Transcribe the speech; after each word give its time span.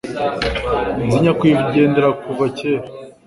Nzi 1.05 1.17
nyakwigendera 1.23 2.09
kuva 2.23 2.45
kera. 2.57 2.83